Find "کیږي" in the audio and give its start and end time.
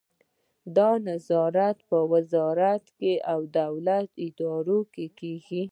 5.19-5.63